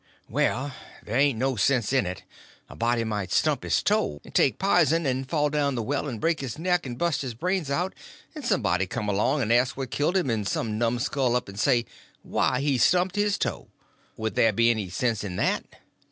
"Well, 0.27 0.73
ther' 1.05 1.13
ain't 1.15 1.37
no 1.37 1.55
sense 1.55 1.93
in 1.93 2.07
it. 2.07 2.23
A 2.69 2.75
body 2.75 3.03
might 3.03 3.31
stump 3.31 3.61
his 3.61 3.83
toe, 3.83 4.19
and 4.25 4.33
take 4.33 4.57
pison, 4.57 5.05
and 5.05 5.29
fall 5.29 5.51
down 5.51 5.75
the 5.75 5.83
well, 5.83 6.07
and 6.07 6.19
break 6.19 6.39
his 6.39 6.57
neck, 6.57 6.87
and 6.87 6.97
bust 6.97 7.21
his 7.21 7.35
brains 7.35 7.69
out, 7.69 7.93
and 8.33 8.43
somebody 8.43 8.87
come 8.87 9.07
along 9.07 9.43
and 9.43 9.53
ask 9.53 9.77
what 9.77 9.91
killed 9.91 10.17
him, 10.17 10.31
and 10.31 10.47
some 10.47 10.79
numskull 10.79 11.35
up 11.35 11.47
and 11.47 11.59
say, 11.59 11.85
'Why, 12.23 12.61
he 12.61 12.79
stumped 12.79 13.15
his 13.15 13.37
toe.' 13.37 13.67
Would 14.17 14.35
ther' 14.35 14.51
be 14.51 14.71
any 14.71 14.89
sense 14.89 15.23
in 15.23 15.35
that? 15.35 15.65